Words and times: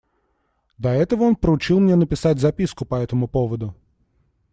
До 0.79 0.89
этого 0.89 1.21
он 1.25 1.35
поручил 1.35 1.79
мне 1.79 1.95
написать 1.95 2.39
записку 2.39 2.85
по 2.85 2.95
этому 2.95 3.27
поводу. 3.27 3.75